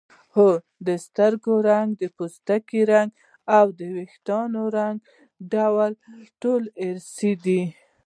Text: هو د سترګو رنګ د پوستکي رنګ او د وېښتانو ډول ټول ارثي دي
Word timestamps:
هو 0.35 0.49
د 0.87 0.89
سترګو 1.05 1.53
رنګ 1.69 1.89
د 2.01 2.03
پوستکي 2.17 2.81
رنګ 2.91 3.09
او 3.57 3.65
د 3.79 3.81
وېښتانو 3.95 4.63
ډول 5.53 5.91
ټول 6.41 6.61
ارثي 6.85 7.33
دي 7.45 7.61